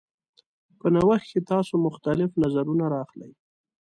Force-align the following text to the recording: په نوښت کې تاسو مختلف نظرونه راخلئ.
په 0.79 0.87
نوښت 0.93 1.27
کې 1.31 1.39
تاسو 1.51 1.73
مختلف 1.85 2.29
نظرونه 2.43 2.85
راخلئ. 2.95 3.31